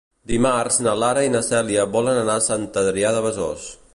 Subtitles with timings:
[0.29, 3.71] Dimarts na Lara i na Cèlia volen anar a Sant Adrià de Besòs.